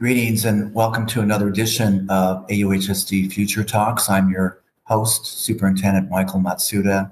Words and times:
Greetings 0.00 0.46
and 0.46 0.72
welcome 0.72 1.04
to 1.08 1.20
another 1.20 1.46
edition 1.46 2.08
of 2.08 2.46
AUHSD 2.46 3.30
Future 3.30 3.62
Talks. 3.62 4.08
I'm 4.08 4.30
your 4.30 4.62
host, 4.84 5.26
Superintendent 5.26 6.08
Michael 6.08 6.40
Matsuda. 6.40 7.10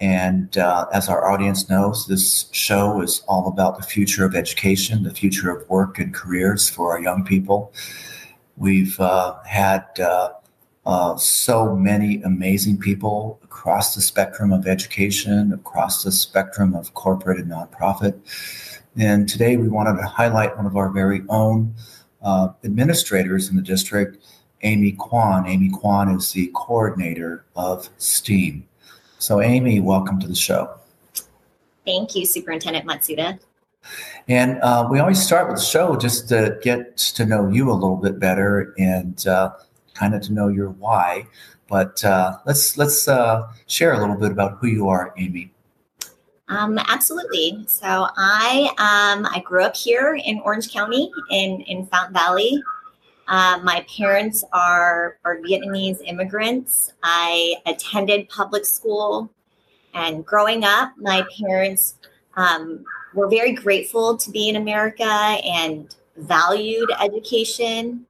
And 0.00 0.58
uh, 0.58 0.86
as 0.92 1.08
our 1.08 1.30
audience 1.30 1.70
knows, 1.70 2.08
this 2.08 2.48
show 2.50 3.00
is 3.02 3.22
all 3.28 3.46
about 3.46 3.76
the 3.76 3.84
future 3.84 4.24
of 4.24 4.34
education, 4.34 5.04
the 5.04 5.14
future 5.14 5.48
of 5.48 5.70
work 5.70 6.00
and 6.00 6.12
careers 6.12 6.68
for 6.68 6.90
our 6.90 7.00
young 7.00 7.24
people. 7.24 7.72
We've 8.56 8.98
uh, 8.98 9.36
had 9.44 9.86
uh, 10.00 10.30
uh 10.86 11.16
so 11.16 11.76
many 11.76 12.20
amazing 12.22 12.78
people 12.78 13.38
across 13.44 13.94
the 13.94 14.00
spectrum 14.00 14.52
of 14.52 14.66
education, 14.66 15.52
across 15.52 16.02
the 16.02 16.10
spectrum 16.10 16.74
of 16.74 16.94
corporate 16.94 17.38
and 17.38 17.52
nonprofit 17.52 18.18
and 18.98 19.28
today 19.28 19.56
we 19.56 19.68
wanted 19.68 20.00
to 20.00 20.06
highlight 20.06 20.56
one 20.56 20.66
of 20.66 20.76
our 20.76 20.88
very 20.90 21.22
own 21.28 21.74
uh, 22.22 22.48
administrators 22.64 23.50
in 23.50 23.56
the 23.56 23.62
district, 23.62 24.24
Amy 24.62 24.92
Kwan. 24.92 25.46
Amy 25.46 25.70
Kwan 25.70 26.08
is 26.08 26.32
the 26.32 26.50
coordinator 26.54 27.44
of 27.54 27.88
STEAM. 27.98 28.66
So, 29.18 29.40
Amy, 29.42 29.80
welcome 29.80 30.18
to 30.20 30.26
the 30.26 30.34
show. 30.34 30.78
Thank 31.84 32.16
you, 32.16 32.24
Superintendent 32.24 32.86
Matsuda. 32.86 33.38
And 34.28 34.60
uh, 34.62 34.88
we 34.90 34.98
always 34.98 35.22
start 35.22 35.46
with 35.46 35.56
the 35.56 35.62
show 35.62 35.96
just 35.96 36.28
to 36.30 36.58
get 36.62 36.96
to 36.96 37.24
know 37.24 37.48
you 37.48 37.70
a 37.70 37.74
little 37.74 37.96
bit 37.96 38.18
better 38.18 38.74
and 38.78 39.24
uh, 39.26 39.52
kind 39.94 40.14
of 40.14 40.22
to 40.22 40.32
know 40.32 40.48
your 40.48 40.70
why. 40.70 41.26
But 41.68 42.04
uh, 42.04 42.38
let's 42.46 42.76
let's 42.78 43.06
uh, 43.06 43.52
share 43.66 43.92
a 43.92 44.00
little 44.00 44.16
bit 44.16 44.32
about 44.32 44.58
who 44.58 44.66
you 44.66 44.88
are, 44.88 45.12
Amy. 45.16 45.52
Um, 46.48 46.78
absolutely. 46.78 47.64
So 47.66 47.86
I 48.16 48.68
um, 48.78 49.26
I 49.26 49.40
grew 49.44 49.62
up 49.62 49.76
here 49.76 50.18
in 50.24 50.40
Orange 50.40 50.72
County 50.72 51.10
in 51.30 51.60
in 51.62 51.86
Fountain 51.86 52.14
Valley. 52.14 52.62
Uh, 53.26 53.58
my 53.64 53.84
parents 53.96 54.44
are 54.52 55.18
are 55.24 55.38
Vietnamese 55.38 56.00
immigrants. 56.04 56.92
I 57.02 57.56
attended 57.66 58.28
public 58.28 58.64
school, 58.64 59.28
and 59.92 60.24
growing 60.24 60.62
up, 60.62 60.92
my 60.96 61.26
parents 61.40 61.96
um, 62.36 62.84
were 63.12 63.28
very 63.28 63.52
grateful 63.52 64.16
to 64.16 64.30
be 64.30 64.48
in 64.48 64.56
America 64.56 65.04
and 65.04 65.96
valued 66.16 66.90
education. 67.00 68.06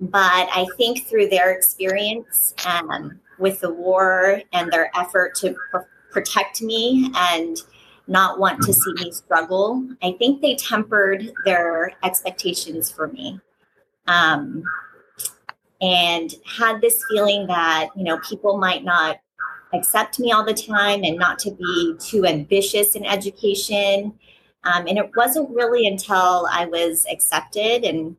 But 0.00 0.48
I 0.54 0.66
think 0.78 1.06
through 1.06 1.28
their 1.28 1.52
experience 1.52 2.54
um, 2.66 3.20
with 3.38 3.60
the 3.60 3.72
war 3.72 4.40
and 4.54 4.72
their 4.72 4.90
effort 4.96 5.34
to 5.36 5.54
pr- 5.70 5.86
protect 6.10 6.62
me 6.62 7.10
and 7.14 7.58
not 8.06 8.38
want 8.38 8.62
to 8.62 8.72
see 8.72 8.92
me 8.94 9.10
struggle. 9.10 9.86
I 10.02 10.12
think 10.12 10.42
they 10.42 10.56
tempered 10.56 11.32
their 11.44 11.92
expectations 12.02 12.90
for 12.90 13.08
me. 13.08 13.40
Um, 14.06 14.62
and 15.80 16.34
had 16.46 16.80
this 16.80 17.02
feeling 17.10 17.46
that, 17.46 17.88
you 17.96 18.04
know, 18.04 18.18
people 18.28 18.58
might 18.58 18.84
not 18.84 19.18
accept 19.72 20.18
me 20.18 20.32
all 20.32 20.44
the 20.44 20.54
time 20.54 21.02
and 21.04 21.18
not 21.18 21.38
to 21.40 21.50
be 21.50 21.94
too 21.98 22.26
ambitious 22.26 22.94
in 22.94 23.04
education. 23.04 24.18
Um, 24.64 24.86
and 24.86 24.98
it 24.98 25.10
wasn't 25.16 25.50
really 25.50 25.86
until 25.86 26.48
I 26.50 26.66
was 26.66 27.06
accepted 27.10 27.84
and 27.84 28.16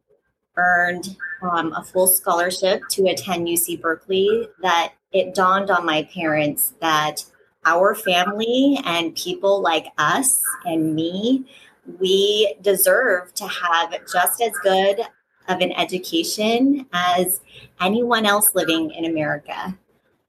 earned 0.58 1.16
um, 1.42 1.74
a 1.74 1.84
full 1.84 2.08
scholarship 2.08 2.82
to 2.90 3.08
attend 3.08 3.48
UC 3.48 3.82
Berkeley 3.82 4.48
that 4.62 4.94
it 5.12 5.34
dawned 5.34 5.70
on 5.70 5.86
my 5.86 6.04
parents 6.14 6.74
that 6.82 7.24
our 7.66 7.96
family 7.96 8.80
and 8.86 9.16
people 9.16 9.62
like 9.62 9.88
us 9.98 10.44
and 10.66 10.96
me, 10.96 11.46
we 12.00 12.56
deserve 12.62 13.34
to 13.36 13.48
have 13.48 13.94
just 14.12 14.42
as 14.42 14.52
good 14.64 15.02
of 15.48 15.62
an 15.62 15.72
education 15.74 16.86
as 16.94 17.42
anyone 17.82 18.26
else 18.26 18.50
living 18.56 18.92
in 18.92 19.06
America. 19.06 19.78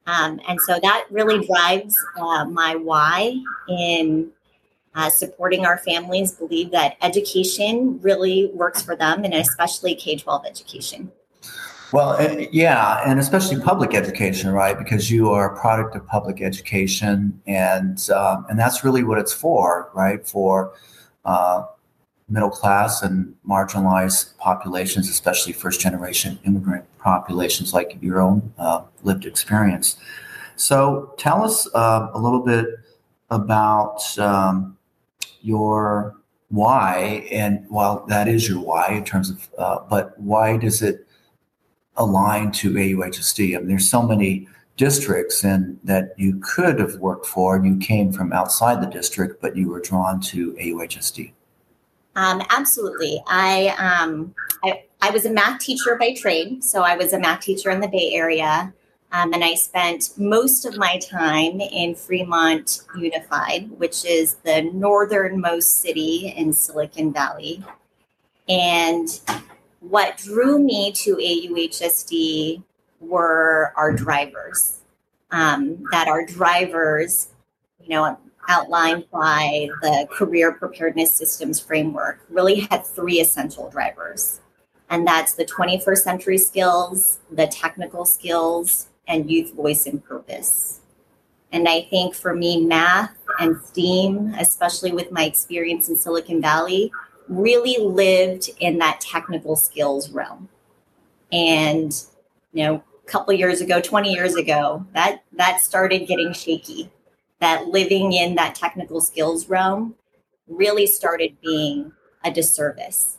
Um, 0.07 0.41
and 0.49 0.61
so 0.61 0.79
that 0.81 1.07
really 1.11 1.47
drives 1.47 1.97
uh, 2.19 2.45
my 2.45 2.77
why 2.77 3.35
in 3.69 4.31
uh, 4.95 5.11
supporting 5.11 5.67
our 5.67 5.79
families 5.79 6.33
believe 6.33 6.71
that 6.71 6.97
education 7.03 8.01
really 8.01 8.51
works 8.55 8.83
for 8.83 8.97
them 8.97 9.25
and 9.25 9.35
especially 9.35 9.95
K 9.95 10.17
12 10.17 10.47
education. 10.47 11.13
Well, 11.93 12.15
eh, 12.15 12.49
yeah, 12.51 13.01
and 13.07 13.21
especially 13.21 13.61
public 13.61 13.95
education, 13.95 14.51
right? 14.51 14.77
Because 14.77 15.11
you 15.11 15.31
are 15.31 15.55
a 15.55 15.61
product 15.61 15.95
of 15.95 16.07
public 16.07 16.43
education, 16.43 17.41
and 17.47 18.11
um, 18.11 18.45
and 18.49 18.59
that's 18.59 18.83
really 18.83 19.05
what 19.05 19.19
it's 19.19 19.33
for, 19.33 19.91
right? 19.95 20.27
For 20.27 20.73
uh, 21.25 21.65
middle 22.29 22.51
class 22.51 23.03
and 23.03 23.35
marginalized 23.49 24.37
populations, 24.39 25.09
especially 25.09 25.53
first 25.53 25.81
generation 25.81 26.39
immigrant 26.45 26.85
populations, 26.99 27.73
like 27.73 27.97
your 28.01 28.21
own 28.21 28.53
uh, 28.59 28.83
lived 29.05 29.25
experience. 29.25 29.97
So, 30.57 31.15
tell 31.19 31.45
us 31.45 31.69
uh, 31.73 32.09
a 32.13 32.19
little 32.19 32.41
bit 32.41 32.67
about 33.31 34.19
um, 34.19 34.77
your 35.41 36.17
why, 36.49 37.29
and 37.31 37.65
well, 37.71 38.05
that 38.09 38.27
is 38.27 38.49
your 38.49 38.59
why 38.61 38.89
in 38.89 39.05
terms 39.05 39.31
of, 39.31 39.49
uh, 39.57 39.79
but 39.89 40.19
why 40.19 40.57
does 40.57 40.83
it 40.83 41.06
aligned 41.97 42.55
to 42.55 42.73
AUHSD. 42.73 43.57
I 43.57 43.59
mean, 43.59 43.69
there's 43.69 43.89
so 43.89 44.03
many 44.03 44.49
districts 44.77 45.43
and 45.43 45.79
that 45.85 46.15
you 46.17 46.41
could 46.43 46.79
have 46.79 46.97
worked 46.97 47.27
for, 47.27 47.57
and 47.57 47.65
you 47.65 47.77
came 47.79 48.13
from 48.13 48.33
outside 48.33 48.83
the 48.83 48.87
district, 48.87 49.41
but 49.41 49.57
you 49.57 49.69
were 49.69 49.81
drawn 49.81 50.21
to 50.21 50.53
AUHSD. 50.53 51.33
Um, 52.15 52.43
absolutely. 52.51 53.23
I, 53.27 53.75
um, 53.79 54.35
I, 54.65 54.85
I 55.01 55.11
was 55.11 55.25
a 55.27 55.31
math 55.31 55.61
teacher 55.61 55.97
by 55.97 56.15
trade, 56.15 56.63
so 56.63 56.83
I 56.83 56.97
was 56.97 57.13
a 57.13 57.19
math 57.19 57.41
teacher 57.43 57.71
in 57.71 57.81
the 57.81 57.89
Bay 57.89 58.13
Area, 58.13 58.73
um, 59.13 59.33
and 59.33 59.45
I 59.45 59.55
spent 59.55 60.11
most 60.19 60.65
of 60.65 60.77
my 60.77 60.99
time 60.99 61.61
in 61.61 61.95
Fremont 61.95 62.81
Unified, 62.99 63.71
which 63.79 64.05
is 64.05 64.35
the 64.45 64.63
northernmost 64.75 65.81
city 65.81 66.35
in 66.37 66.53
Silicon 66.53 67.13
Valley. 67.13 67.65
And 68.49 69.09
what 69.89 70.17
drew 70.17 70.59
me 70.59 70.93
to 70.93 71.17
AUHSD 71.17 72.63
were 73.01 73.73
our 73.77 73.93
drivers. 73.93 74.81
Um, 75.31 75.85
that 75.91 76.07
our 76.09 76.25
drivers, 76.25 77.29
you 77.81 77.89
know, 77.89 78.17
outlined 78.49 79.11
by 79.11 79.69
the 79.83 80.07
Career 80.11 80.53
Preparedness 80.53 81.13
Systems 81.13 81.59
Framework, 81.59 82.21
really 82.31 82.61
had 82.61 82.87
three 82.87 83.21
essential 83.21 83.69
drivers. 83.69 84.41
And 84.89 85.07
that's 85.07 85.35
the 85.35 85.45
21st 85.45 85.99
century 85.99 86.39
skills, 86.39 87.19
the 87.31 87.49
technical 87.49 88.05
skills, 88.05 88.87
and 89.09 89.31
youth 89.31 89.53
voice 89.53 89.87
and 89.87 90.05
purpose. 90.05 90.81
And 91.53 91.69
I 91.69 91.83
think 91.83 92.15
for 92.15 92.35
me, 92.35 92.65
math 92.65 93.17
and 93.41 93.61
STEAM, 93.65 94.35
especially 94.39 94.93
with 94.93 95.11
my 95.11 95.25
experience 95.25 95.89
in 95.89 95.97
Silicon 95.97 96.41
Valley, 96.41 96.93
really 97.29 97.77
lived 97.79 98.51
in 98.61 98.79
that 98.79 99.01
technical 99.01 99.57
skills 99.57 100.11
realm. 100.11 100.49
And, 101.33 101.93
you 102.53 102.65
know, 102.65 102.75
a 102.77 103.11
couple 103.11 103.33
years 103.35 103.61
ago, 103.61 103.81
20 103.81 104.13
years 104.13 104.35
ago, 104.35 104.85
that 104.93 105.23
that 105.33 105.61
started 105.61 106.07
getting 106.07 106.33
shaky. 106.33 106.91
That 107.41 107.67
living 107.67 108.13
in 108.13 108.35
that 108.37 108.55
technical 108.55 109.01
skills 109.01 109.49
realm 109.49 109.95
really 110.49 110.87
started 110.87 111.37
being 111.43 111.93
a 112.25 112.31
disservice. 112.31 113.19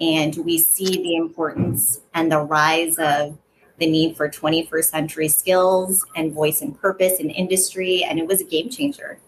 And 0.00 0.36
we 0.36 0.58
see 0.58 1.02
the 1.02 1.16
importance 1.16 2.00
and 2.14 2.30
the 2.30 2.40
rise 2.40 2.98
of 2.98 3.38
the 3.78 3.90
need 3.90 4.16
for 4.16 4.28
21st 4.28 4.84
century 4.84 5.28
skills 5.28 6.04
and 6.14 6.32
voice 6.32 6.62
and 6.62 6.78
purpose 6.78 7.18
in 7.18 7.30
industry. 7.30 8.04
And 8.04 8.18
it 8.18 8.26
was 8.26 8.40
a 8.40 8.44
game 8.44 8.70
changer. 8.70 9.18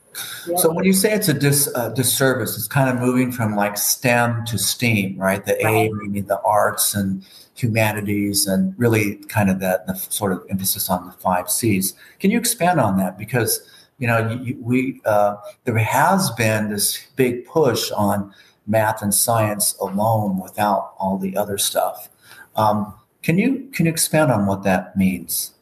So 0.57 0.73
when 0.73 0.85
you 0.85 0.93
say 0.93 1.13
it's 1.13 1.29
a 1.29 1.35
dis, 1.35 1.71
uh, 1.75 1.91
disservice, 1.91 2.57
it's 2.57 2.69
kind 2.69 2.89
of 2.89 3.03
moving 3.05 3.31
from 3.31 3.55
like 3.55 3.77
STEM 3.77 4.45
to 4.47 4.59
STEAM, 4.59 5.19
right? 5.19 5.45
The 5.45 5.59
right. 5.63 5.91
A 5.91 5.93
meaning 5.93 6.25
the 6.25 6.41
arts 6.43 6.95
and 6.95 7.25
humanities, 7.55 8.47
and 8.47 8.75
really 8.79 9.17
kind 9.27 9.51
of 9.51 9.61
that 9.61 9.87
the 9.87 9.95
sort 9.95 10.33
of 10.33 10.45
emphasis 10.51 10.89
on 10.89 11.07
the 11.07 11.13
five 11.13 11.51
C's. 11.51 11.95
Can 12.21 12.31
you 12.31 12.39
expand 12.39 12.81
on 12.81 12.97
that? 12.99 13.19
Because 13.19 13.61
you 13.99 14.07
know 14.07 14.29
you, 14.43 14.57
we 14.61 15.01
uh, 15.05 15.37
there 15.65 15.79
has 15.79 16.31
been 16.33 16.71
this 16.71 17.07
big 17.17 17.45
push 17.47 17.91
on 17.93 18.33
math 18.67 19.03
and 19.03 19.15
science 19.15 19.77
alone 19.81 20.41
without 20.41 20.95
all 20.99 21.19
the 21.19 21.37
other 21.37 21.59
stuff. 21.59 22.09
Um, 22.57 22.95
can 23.23 23.39
you 23.39 23.69
can 23.73 23.87
you 23.87 23.93
expand 23.93 24.31
on 24.31 24.47
what 24.47 24.63
that 24.65 24.97
means? 24.97 25.55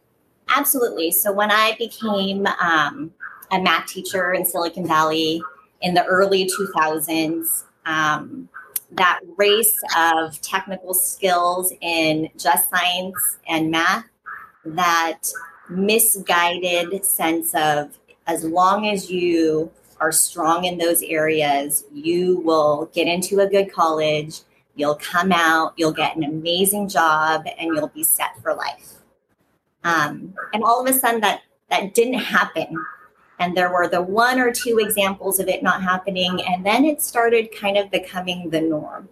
Absolutely. 0.54 1.10
So 1.10 1.32
when 1.32 1.50
I 1.50 1.74
became 1.76 2.46
um, 2.60 3.12
a 3.50 3.60
math 3.60 3.86
teacher 3.86 4.32
in 4.32 4.44
Silicon 4.44 4.86
Valley 4.86 5.42
in 5.82 5.94
the 5.94 6.04
early 6.04 6.48
2000s. 6.58 7.64
Um, 7.84 8.48
that 8.92 9.20
race 9.36 9.78
of 9.96 10.40
technical 10.42 10.94
skills 10.94 11.72
in 11.80 12.28
just 12.36 12.70
science 12.70 13.38
and 13.48 13.70
math, 13.70 14.06
that 14.64 15.28
misguided 15.68 17.04
sense 17.04 17.54
of 17.54 17.98
as 18.26 18.44
long 18.44 18.88
as 18.88 19.10
you 19.10 19.70
are 20.00 20.12
strong 20.12 20.64
in 20.64 20.78
those 20.78 21.02
areas, 21.02 21.84
you 21.92 22.40
will 22.40 22.90
get 22.94 23.06
into 23.06 23.40
a 23.40 23.48
good 23.48 23.72
college, 23.72 24.40
You'll 24.76 24.96
come 24.96 25.32
out, 25.32 25.72
you'll 25.76 25.92
get 25.92 26.16
an 26.16 26.22
amazing 26.22 26.88
job, 26.88 27.46
and 27.58 27.74
you'll 27.74 27.88
be 27.88 28.04
set 28.04 28.38
for 28.42 28.54
life. 28.54 28.92
Um, 29.84 30.34
and 30.52 30.62
all 30.62 30.80
of 30.80 30.86
a 30.86 30.92
sudden, 30.92 31.22
that 31.22 31.40
that 31.70 31.94
didn't 31.94 32.18
happen. 32.18 32.76
And 33.38 33.56
there 33.56 33.72
were 33.72 33.88
the 33.88 34.02
one 34.02 34.40
or 34.40 34.52
two 34.52 34.78
examples 34.78 35.38
of 35.38 35.48
it 35.48 35.62
not 35.62 35.82
happening, 35.82 36.40
and 36.46 36.64
then 36.64 36.84
it 36.84 37.02
started 37.02 37.54
kind 37.54 37.76
of 37.76 37.90
becoming 37.90 38.50
the 38.50 38.60
norm. 38.60 39.08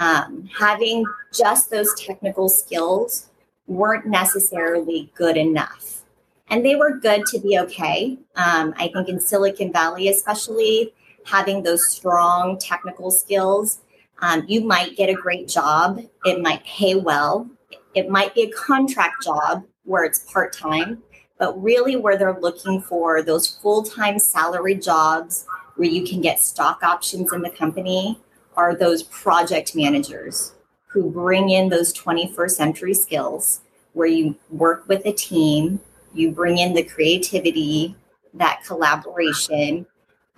Um, 0.00 0.48
having 0.58 1.04
just 1.32 1.70
those 1.70 1.94
technical 1.94 2.48
skills 2.48 3.30
weren't 3.66 4.06
necessarily 4.06 5.12
good 5.14 5.36
enough. 5.36 6.02
And 6.48 6.64
they 6.64 6.74
were 6.74 6.98
good 6.98 7.24
to 7.26 7.38
be 7.38 7.58
okay. 7.60 8.18
Um, 8.36 8.74
I 8.76 8.88
think 8.88 9.08
in 9.08 9.20
Silicon 9.20 9.72
Valley, 9.72 10.08
especially, 10.08 10.92
having 11.24 11.62
those 11.62 11.88
strong 11.88 12.58
technical 12.58 13.10
skills, 13.10 13.80
um, 14.20 14.44
you 14.46 14.60
might 14.62 14.96
get 14.96 15.08
a 15.08 15.14
great 15.14 15.48
job. 15.48 16.00
It 16.24 16.42
might 16.42 16.64
pay 16.64 16.94
well. 16.94 17.48
It 17.94 18.10
might 18.10 18.34
be 18.34 18.42
a 18.42 18.50
contract 18.50 19.24
job 19.24 19.64
where 19.84 20.04
it's 20.04 20.30
part 20.32 20.52
time, 20.52 21.02
but 21.38 21.60
really 21.62 21.96
where 21.96 22.16
they're 22.16 22.38
looking 22.40 22.80
for 22.80 23.22
those 23.22 23.46
full 23.46 23.82
time 23.82 24.18
salary 24.18 24.74
jobs 24.74 25.46
where 25.76 25.88
you 25.88 26.06
can 26.06 26.20
get 26.20 26.40
stock 26.40 26.82
options 26.82 27.32
in 27.32 27.42
the 27.42 27.50
company 27.50 28.18
are 28.56 28.74
those 28.74 29.02
project 29.04 29.74
managers 29.74 30.54
who 30.86 31.10
bring 31.10 31.50
in 31.50 31.68
those 31.68 31.92
21st 31.92 32.50
century 32.50 32.94
skills 32.94 33.60
where 33.94 34.06
you 34.06 34.36
work 34.50 34.86
with 34.88 35.04
a 35.06 35.12
team, 35.12 35.80
you 36.12 36.30
bring 36.30 36.58
in 36.58 36.72
the 36.72 36.84
creativity, 36.84 37.96
that 38.34 38.62
collaboration, 38.64 39.86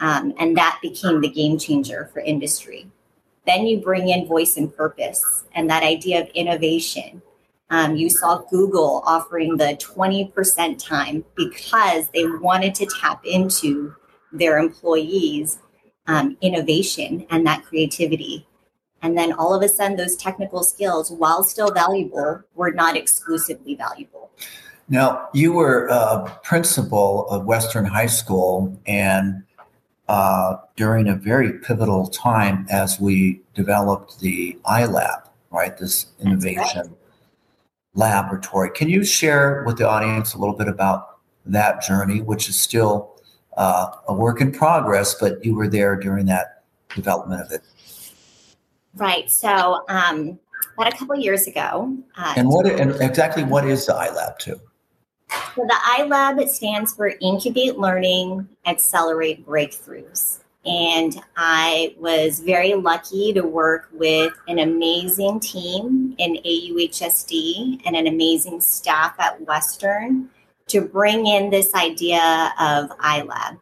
um, 0.01 0.33
and 0.39 0.57
that 0.57 0.79
became 0.83 1.21
the 1.21 1.29
game 1.29 1.59
changer 1.59 2.11
for 2.13 2.21
industry. 2.21 2.91
Then 3.47 3.67
you 3.67 3.81
bring 3.81 4.09
in 4.09 4.27
voice 4.27 4.57
and 4.57 4.75
purpose 4.75 5.45
and 5.55 5.69
that 5.71 5.83
idea 5.83 6.23
of 6.23 6.29
innovation. 6.29 7.23
Um, 7.71 7.97
you 7.97 8.09
saw 8.09 8.43
Google 8.51 9.03
offering 9.05 9.57
the 9.57 9.77
20% 9.77 10.79
time 10.79 11.25
because 11.35 12.09
they 12.11 12.27
wanted 12.27 12.75
to 12.77 12.87
tap 13.01 13.25
into 13.25 13.95
their 14.33 14.59
employees' 14.59 15.59
um, 16.07 16.37
innovation 16.41 17.27
and 17.31 17.45
that 17.47 17.65
creativity. 17.65 18.47
And 19.03 19.17
then 19.17 19.33
all 19.33 19.55
of 19.55 19.63
a 19.63 19.69
sudden, 19.69 19.97
those 19.97 20.17
technical 20.17 20.63
skills, 20.63 21.11
while 21.11 21.43
still 21.43 21.73
valuable, 21.73 22.43
were 22.55 22.73
not 22.73 22.97
exclusively 22.97 23.75
valuable. 23.75 24.31
Now, 24.89 25.29
you 25.35 25.53
were 25.53 25.87
a 25.89 26.39
principal 26.45 27.29
of 27.29 27.45
Western 27.45 27.85
High 27.85 28.07
School, 28.07 28.79
and 28.87 29.43
uh, 30.09 30.59
during 30.77 31.09
a 31.09 31.17
very 31.17 31.55
pivotal 31.59 32.07
time 32.07 32.67
as 32.71 33.01
we 33.01 33.41
developed 33.55 34.21
the 34.21 34.57
iLab, 34.65 35.29
right? 35.51 35.77
This 35.77 36.07
innovation. 36.21 36.95
Laboratory. 37.97 38.71
Can 38.71 38.89
you 38.89 39.05
share 39.05 39.65
with 39.67 39.79
the 39.79 39.89
audience 39.89 40.35
a 40.35 40.39
little 40.39 40.55
bit 40.55 40.69
about 40.69 41.19
that 41.47 41.83
journey, 41.83 42.21
which 42.21 42.49
is 42.49 42.57
still 42.59 43.21
uh, 43.57 43.91
a 44.07 44.15
work 44.15 44.41
in 44.41 44.53
progress, 44.53 45.15
but 45.15 45.45
you 45.45 45.55
were 45.55 45.69
there 45.69 45.97
during 45.97 46.27
that 46.27 46.63
development 46.95 47.43
of 47.43 47.51
it? 47.51 47.63
Right. 48.95 49.31
So, 49.31 49.85
um, 49.89 50.39
about 50.77 50.93
a 50.93 50.97
couple 50.97 51.17
years 51.17 51.47
ago. 51.47 51.97
Uh, 52.17 52.35
and 52.37 52.49
what 52.49 52.67
and 52.67 52.95
exactly 53.01 53.45
what 53.45 53.67
is 53.67 53.87
the 53.87 53.93
iLab 53.93 54.39
too? 54.39 54.61
So 55.55 55.65
the 55.67 55.77
iLab 55.99 56.47
stands 56.49 56.95
for 56.95 57.13
Incubate 57.21 57.79
Learning, 57.79 58.49
Accelerate 58.65 59.45
Breakthroughs. 59.47 60.41
And 60.67 61.23
I 61.37 61.95
was 61.99 62.41
very 62.41 62.75
lucky 62.75 63.33
to 63.33 63.43
work 63.43 63.89
with 63.93 64.33
an 64.49 64.59
amazing 64.59 65.39
team 65.39 66.15
in 66.19 66.39
AUHSD 66.45 67.83
and 67.87 67.95
an 67.95 68.09
amazing 68.09 68.61
staff 68.61 69.15
at 69.21 69.41
Western 69.47 70.29
to 70.67 70.81
bring 70.81 71.27
in 71.27 71.51
this 71.51 71.73
idea 71.75 72.53
of 72.59 72.91
iLab, 72.99 73.61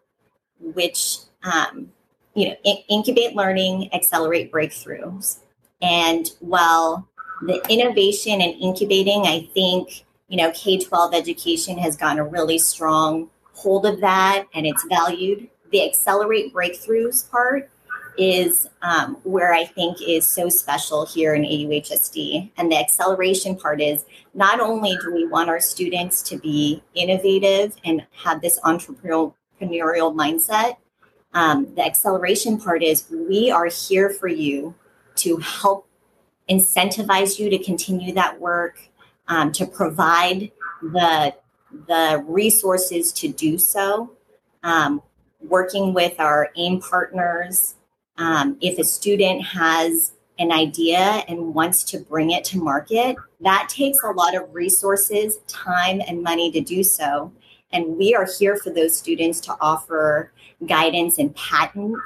which 0.58 1.18
um, 1.42 1.92
you 2.34 2.48
know, 2.48 2.56
in- 2.64 2.82
incubate 2.88 3.34
learning, 3.34 3.92
accelerate 3.92 4.50
breakthroughs. 4.50 5.38
And 5.82 6.30
while 6.40 7.06
the 7.42 7.62
innovation 7.68 8.40
and 8.40 8.54
incubating, 8.60 9.26
I 9.26 9.48
think, 9.52 10.04
you 10.28 10.36
know, 10.36 10.50
K 10.52 10.78
12 10.78 11.14
education 11.14 11.78
has 11.78 11.96
gotten 11.96 12.18
a 12.18 12.24
really 12.24 12.58
strong 12.58 13.28
hold 13.52 13.86
of 13.86 14.00
that 14.00 14.46
and 14.54 14.66
it's 14.66 14.84
valued. 14.88 15.48
The 15.74 15.84
accelerate 15.84 16.54
breakthroughs 16.54 17.28
part 17.28 17.68
is 18.16 18.68
um, 18.82 19.16
where 19.24 19.52
I 19.52 19.64
think 19.64 20.00
is 20.00 20.24
so 20.24 20.48
special 20.48 21.04
here 21.04 21.34
in 21.34 21.42
AUHSD. 21.42 22.52
And 22.56 22.70
the 22.70 22.78
acceleration 22.78 23.56
part 23.56 23.80
is 23.80 24.04
not 24.34 24.60
only 24.60 24.96
do 25.02 25.12
we 25.12 25.26
want 25.26 25.50
our 25.50 25.58
students 25.58 26.22
to 26.28 26.36
be 26.36 26.80
innovative 26.94 27.74
and 27.84 28.06
have 28.12 28.40
this 28.40 28.60
entrepreneurial 28.60 29.34
mindset, 30.14 30.76
um, 31.32 31.74
the 31.74 31.84
acceleration 31.84 32.56
part 32.56 32.84
is 32.84 33.10
we 33.10 33.50
are 33.50 33.66
here 33.66 34.10
for 34.10 34.28
you 34.28 34.76
to 35.16 35.38
help 35.38 35.88
incentivize 36.48 37.40
you 37.40 37.50
to 37.50 37.58
continue 37.58 38.14
that 38.14 38.40
work, 38.40 38.78
um, 39.26 39.50
to 39.50 39.66
provide 39.66 40.52
the 40.80 41.34
the 41.88 42.24
resources 42.28 43.10
to 43.10 43.26
do 43.26 43.58
so. 43.58 44.12
Um, 44.62 45.02
working 45.48 45.94
with 45.94 46.18
our 46.18 46.50
AIM 46.56 46.80
partners, 46.80 47.74
um, 48.16 48.56
if 48.60 48.78
a 48.78 48.84
student 48.84 49.44
has 49.44 50.12
an 50.38 50.50
idea 50.50 51.24
and 51.28 51.54
wants 51.54 51.84
to 51.84 51.98
bring 51.98 52.30
it 52.30 52.44
to 52.44 52.58
market, 52.58 53.16
that 53.40 53.68
takes 53.68 54.02
a 54.02 54.08
lot 54.08 54.34
of 54.34 54.52
resources, 54.52 55.38
time, 55.46 56.00
and 56.06 56.22
money 56.22 56.50
to 56.50 56.60
do 56.60 56.82
so. 56.82 57.32
And 57.72 57.96
we 57.96 58.14
are 58.14 58.26
here 58.38 58.56
for 58.56 58.70
those 58.70 58.96
students 58.96 59.40
to 59.40 59.56
offer 59.60 60.32
guidance 60.66 61.18
in 61.18 61.30
patents, 61.30 62.00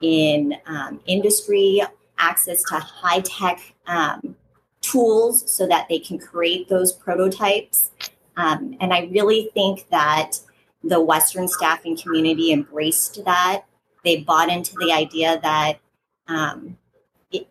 in 0.00 0.54
um, 0.66 1.00
industry, 1.06 1.82
access 2.18 2.62
to 2.64 2.74
high 2.76 3.20
tech 3.20 3.60
um, 3.86 4.36
tools 4.80 5.50
so 5.50 5.66
that 5.66 5.86
they 5.88 5.98
can 5.98 6.18
create 6.18 6.68
those 6.68 6.92
prototypes. 6.92 7.90
Um, 8.36 8.76
and 8.80 8.92
I 8.92 9.08
really 9.10 9.50
think 9.54 9.88
that 9.90 10.38
the 10.82 11.00
Western 11.00 11.48
staffing 11.48 11.96
community 11.96 12.52
embraced 12.52 13.24
that. 13.24 13.64
They 14.04 14.22
bought 14.22 14.48
into 14.48 14.74
the 14.78 14.92
idea 14.92 15.40
that 15.42 15.80
um, 16.28 16.78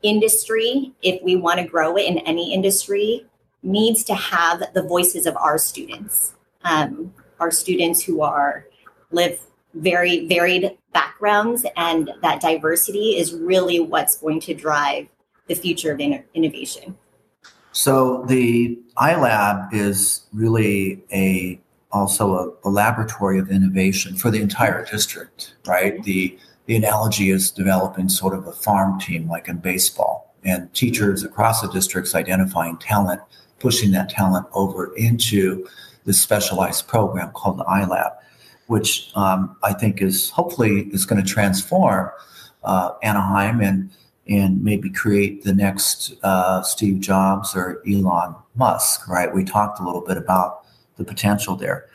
industry, 0.02 0.94
if 1.02 1.22
we 1.24 1.36
want 1.36 1.60
to 1.60 1.66
grow 1.66 1.98
it 1.98 2.06
in 2.06 2.20
any 2.20 2.54
industry, 2.54 3.26
needs 3.64 4.04
to 4.06 4.16
have 4.16 4.64
the 4.74 4.84
voices 4.84 5.26
of 5.26 5.36
our 5.38 5.58
students. 5.58 6.36
Um, 6.64 7.14
our 7.40 7.52
students 7.52 8.04
who 8.04 8.22
are 8.22 8.66
live 9.12 9.40
very 9.74 10.28
varied 10.28 10.78
backgrounds 10.94 11.66
and 11.76 12.12
that 12.22 12.42
diversity 12.42 13.18
is 13.18 13.34
really 13.34 13.80
what's 13.80 14.18
going 14.18 14.40
to 14.40 14.54
drive 14.54 15.08
the 15.48 15.54
future 15.54 15.92
of 15.92 16.00
in- 16.00 16.24
innovation 16.34 16.98
so 17.72 18.26
the 18.28 18.80
ilab 18.98 19.72
is 19.72 20.26
really 20.34 21.04
a 21.12 21.60
also 21.98 22.58
a, 22.64 22.68
a, 22.68 22.70
laboratory 22.70 23.40
of 23.40 23.50
innovation 23.50 24.16
for 24.16 24.32
the 24.32 24.42
entire 24.42 24.86
district 24.86 25.56
right 25.66 26.04
the 26.04 26.38
the 26.68 26.76
analogy 26.76 27.30
is 27.30 27.52
developing 27.52 28.08
sort 28.08 28.34
of 28.34 28.46
a 28.48 28.52
farm 28.52 29.00
team 29.00 29.28
like 29.28 29.48
in 29.48 29.58
baseball 29.58 30.36
and 30.44 30.74
teachers 30.74 31.24
across 31.24 31.62
the 31.62 31.72
districts 31.72 32.16
identifying 32.16 32.78
talent 32.78 33.22
pushing 33.60 33.92
that 33.92 34.10
talent 34.10 34.46
over 34.54 34.94
into 34.96 35.68
this 36.06 36.22
specialized 36.22 36.88
program 36.88 37.32
called 37.32 37.58
the 37.58 37.64
iLab, 37.66 38.16
which 38.68 39.12
um, 39.16 39.56
I 39.64 39.74
think 39.74 40.02
is 40.02 40.30
hopefully 40.30 40.90
is 40.92 41.06
going 41.06 41.24
to 41.24 41.28
transform 41.28 42.10
uh, 42.64 42.92
Anaheim 43.04 43.62
and 43.62 43.92
and 44.30 44.62
maybe 44.62 44.90
create 44.90 45.44
the 45.46 45.54
next 45.54 46.14
uh, 46.22 46.62
Steve 46.62 47.00
Jobs 47.00 47.56
or 47.56 47.82
Elon 47.90 48.36
Musk. 48.56 49.08
Right? 49.08 49.34
We 49.34 49.44
talked 49.44 49.80
a 49.80 49.84
little 49.84 50.02
bit 50.02 50.18
about 50.18 50.64
the 50.98 51.04
potential 51.04 51.56
there. 51.56 51.88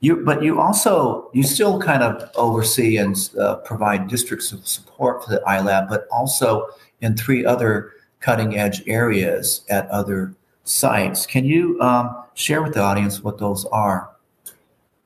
You, 0.00 0.16
but 0.16 0.42
you 0.42 0.60
also 0.60 1.30
you 1.32 1.42
still 1.42 1.80
kind 1.80 2.02
of 2.02 2.30
oversee 2.34 2.98
and 2.98 3.16
uh, 3.40 3.56
provide 3.56 4.08
districts 4.08 4.52
of 4.52 4.66
support 4.66 5.24
for 5.24 5.30
the 5.30 5.40
iLab, 5.46 5.88
but 5.88 6.06
also 6.10 6.68
in 7.00 7.16
three 7.16 7.44
other 7.44 7.92
cutting 8.20 8.58
edge 8.58 8.82
areas 8.86 9.64
at 9.70 9.88
other 9.88 10.34
sites. 10.64 11.26
Can 11.26 11.44
you 11.44 11.80
um, 11.80 12.24
share 12.34 12.62
with 12.62 12.74
the 12.74 12.80
audience 12.80 13.22
what 13.22 13.38
those 13.38 13.64
are? 13.66 14.10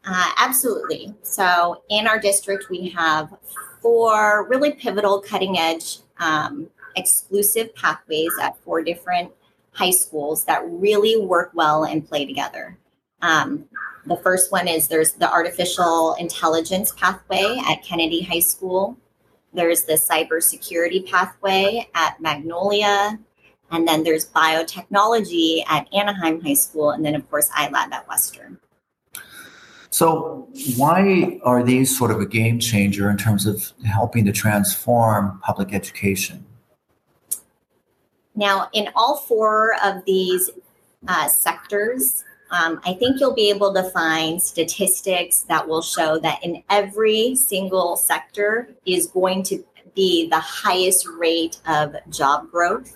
Uh, 0.04 0.32
absolutely. 0.38 1.14
So, 1.22 1.82
in 1.90 2.06
our 2.06 2.18
district, 2.18 2.70
we 2.70 2.88
have 2.90 3.34
four 3.82 4.48
really 4.48 4.72
pivotal 4.72 5.20
cutting 5.20 5.58
edge 5.58 5.98
um, 6.18 6.68
exclusive 6.96 7.74
pathways 7.74 8.32
at 8.40 8.56
four 8.64 8.82
different 8.82 9.30
high 9.72 9.90
schools 9.90 10.44
that 10.44 10.62
really 10.66 11.20
work 11.20 11.50
well 11.54 11.84
and 11.84 12.08
play 12.08 12.26
together. 12.26 12.76
Um, 13.22 13.64
the 14.06 14.16
first 14.16 14.52
one 14.52 14.68
is 14.68 14.88
there's 14.88 15.12
the 15.12 15.30
artificial 15.30 16.14
intelligence 16.14 16.92
pathway 16.92 17.60
at 17.66 17.82
Kennedy 17.82 18.22
High 18.22 18.40
School. 18.40 18.96
There's 19.52 19.84
the 19.84 19.94
cybersecurity 19.94 21.10
pathway 21.10 21.88
at 21.94 22.20
Magnolia. 22.20 23.18
And 23.70 23.86
then 23.86 24.02
there's 24.02 24.26
biotechnology 24.30 25.62
at 25.68 25.92
Anaheim 25.92 26.40
High 26.40 26.54
School. 26.54 26.90
And 26.90 27.04
then, 27.04 27.14
of 27.14 27.28
course, 27.28 27.50
iLab 27.50 27.92
at 27.92 28.08
Western. 28.08 28.58
So, 29.90 30.48
why 30.76 31.40
are 31.44 31.62
these 31.62 31.96
sort 31.96 32.10
of 32.10 32.20
a 32.20 32.26
game 32.26 32.58
changer 32.58 33.10
in 33.10 33.16
terms 33.16 33.46
of 33.46 33.72
helping 33.84 34.24
to 34.26 34.32
transform 34.32 35.40
public 35.42 35.72
education? 35.72 36.44
Now, 38.34 38.68
in 38.72 38.90
all 38.94 39.16
four 39.16 39.74
of 39.82 40.04
these 40.04 40.50
uh, 41.06 41.28
sectors, 41.28 42.24
um, 42.50 42.80
I 42.84 42.94
think 42.94 43.20
you'll 43.20 43.34
be 43.34 43.50
able 43.50 43.74
to 43.74 43.82
find 43.90 44.42
statistics 44.42 45.42
that 45.42 45.66
will 45.66 45.82
show 45.82 46.18
that 46.20 46.42
in 46.42 46.62
every 46.70 47.34
single 47.34 47.96
sector 47.96 48.70
is 48.86 49.06
going 49.08 49.42
to 49.44 49.64
be 49.94 50.28
the 50.28 50.38
highest 50.38 51.06
rate 51.06 51.60
of 51.66 51.96
job 52.08 52.50
growth, 52.50 52.94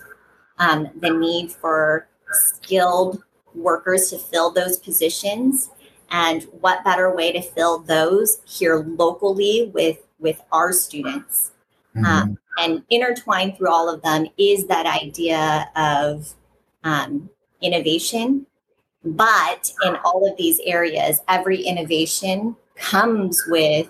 um, 0.57 0.89
the 0.99 1.09
need 1.09 1.51
for 1.51 2.07
skilled 2.31 3.23
workers 3.53 4.09
to 4.09 4.17
fill 4.17 4.51
those 4.51 4.77
positions 4.79 5.69
and 6.09 6.43
what 6.61 6.83
better 6.83 7.15
way 7.15 7.31
to 7.31 7.41
fill 7.41 7.79
those 7.79 8.41
here 8.45 8.77
locally 8.77 9.69
with 9.73 9.99
with 10.19 10.41
our 10.51 10.71
students. 10.71 11.51
Mm-hmm. 11.95 12.05
um, 12.05 12.37
and 12.57 12.83
intertwined 12.89 13.55
through 13.55 13.69
all 13.69 13.87
of 13.87 14.01
them 14.01 14.27
is 14.37 14.65
that 14.65 14.87
idea 14.87 15.69
of 15.75 16.33
um, 16.83 17.29
innovation 17.61 18.47
but 19.03 19.71
in 19.85 19.95
all 20.03 20.29
of 20.29 20.37
these 20.37 20.59
areas 20.65 21.21
every 21.27 21.61
innovation 21.61 22.55
comes 22.75 23.43
with 23.47 23.89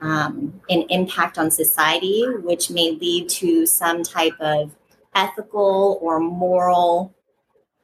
um, 0.00 0.60
an 0.70 0.82
impact 0.88 1.38
on 1.38 1.50
society 1.50 2.24
which 2.42 2.70
may 2.70 2.92
lead 2.92 3.28
to 3.28 3.66
some 3.66 4.02
type 4.02 4.38
of 4.40 4.70
ethical 5.14 5.98
or 6.00 6.20
moral 6.20 7.14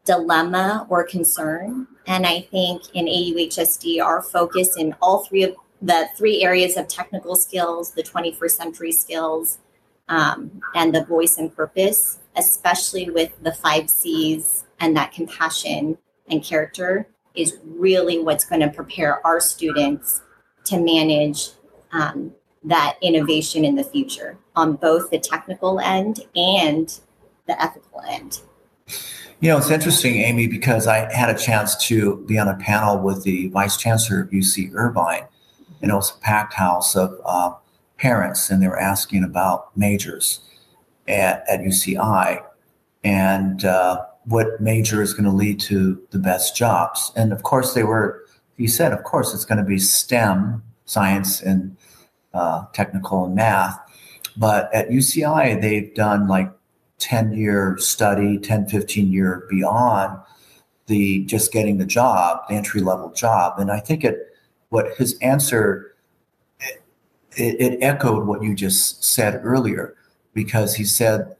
dilemma 0.04 0.86
or 0.88 1.04
concern. 1.04 1.86
And 2.06 2.26
I 2.26 2.42
think 2.42 2.82
in 2.94 3.06
AUHSD, 3.06 4.00
our 4.02 4.22
focus 4.22 4.76
in 4.76 4.94
all 5.02 5.24
three 5.24 5.42
of 5.42 5.56
the 5.82 6.08
three 6.16 6.42
areas 6.42 6.76
of 6.76 6.88
technical 6.88 7.36
skills, 7.36 7.90
the 7.90 8.02
21st 8.02 8.50
century 8.50 8.92
skills, 8.92 9.58
um, 10.08 10.62
and 10.74 10.94
the 10.94 11.04
voice 11.04 11.36
and 11.36 11.54
purpose, 11.54 12.20
especially 12.36 13.10
with 13.10 13.32
the 13.42 13.52
five 13.52 13.90
C's 13.90 14.64
and 14.80 14.96
that 14.96 15.12
compassion 15.12 15.98
and 16.28 16.42
character, 16.42 17.08
is 17.34 17.58
really 17.64 18.18
what's 18.18 18.44
going 18.44 18.60
to 18.60 18.68
prepare 18.68 19.24
our 19.26 19.40
students 19.40 20.22
to 20.64 20.80
manage 20.80 21.50
um, 21.92 22.32
that 22.64 22.96
innovation 23.02 23.64
in 23.64 23.76
the 23.76 23.84
future 23.84 24.38
on 24.56 24.74
both 24.74 25.10
the 25.10 25.18
technical 25.18 25.78
end 25.80 26.20
and 26.34 27.00
the 27.46 27.62
ethical 27.62 28.00
end. 28.08 28.40
You 29.40 29.50
know, 29.50 29.58
it's 29.58 29.70
interesting, 29.70 30.16
Amy, 30.16 30.46
because 30.46 30.86
I 30.86 31.12
had 31.12 31.28
a 31.28 31.38
chance 31.38 31.76
to 31.88 32.24
be 32.26 32.38
on 32.38 32.48
a 32.48 32.56
panel 32.56 32.98
with 32.98 33.22
the 33.22 33.48
vice 33.48 33.76
chancellor 33.76 34.22
of 34.22 34.30
UC 34.30 34.72
Irvine, 34.74 35.26
and 35.82 35.90
it 35.90 35.94
was 35.94 36.16
a 36.16 36.18
packed 36.20 36.54
house 36.54 36.96
of 36.96 37.20
uh, 37.24 37.52
parents, 37.98 38.50
and 38.50 38.62
they 38.62 38.68
were 38.68 38.80
asking 38.80 39.24
about 39.24 39.76
majors 39.76 40.40
at, 41.06 41.44
at 41.48 41.60
UCI 41.60 42.42
and 43.04 43.64
uh, 43.64 44.04
what 44.26 44.60
major 44.60 45.00
is 45.00 45.14
going 45.14 45.24
to 45.24 45.30
lead 45.30 45.60
to 45.60 46.00
the 46.10 46.18
best 46.18 46.56
jobs. 46.56 47.12
And 47.16 47.32
of 47.32 47.42
course, 47.42 47.74
they 47.74 47.84
were, 47.84 48.24
he 48.56 48.66
said, 48.66 48.92
of 48.92 49.04
course, 49.04 49.32
it's 49.32 49.44
going 49.44 49.58
to 49.58 49.64
be 49.64 49.78
STEM, 49.78 50.62
science 50.84 51.40
and 51.40 51.76
uh, 52.34 52.64
technical 52.72 53.24
and 53.24 53.34
math. 53.34 53.78
But 54.36 54.72
at 54.74 54.88
UCI, 54.88 55.60
they've 55.60 55.94
done 55.94 56.28
like 56.28 56.50
10 56.98 57.34
year 57.34 57.76
study, 57.78 58.38
10, 58.38 58.68
15 58.68 59.12
year 59.12 59.46
beyond 59.48 60.18
the 60.86 61.24
just 61.24 61.52
getting 61.52 61.78
the 61.78 61.86
job, 61.86 62.40
the 62.48 62.54
entry 62.54 62.80
level 62.80 63.12
job. 63.12 63.58
And 63.58 63.70
I 63.70 63.80
think 63.80 64.04
it, 64.04 64.34
what 64.70 64.96
his 64.96 65.18
answer, 65.18 65.94
it, 66.60 66.80
it 67.36 67.78
echoed 67.82 68.26
what 68.26 68.42
you 68.42 68.54
just 68.54 69.04
said 69.04 69.40
earlier, 69.42 69.94
because 70.32 70.74
he 70.74 70.84
said 70.84 71.35